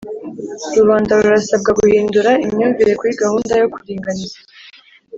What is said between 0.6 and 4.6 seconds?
Rubanda rurasabwa guhindura imyumvire kuri gahunda yo kuringaniza